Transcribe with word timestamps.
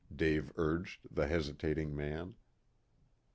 Dave 0.15 0.51
urged 0.57 1.01
the 1.11 1.27
hesitating 1.27 1.95
man. 1.95 2.33